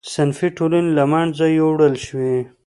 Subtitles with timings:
[0.13, 2.35] صنفي ټولنې له منځه یووړل شوې.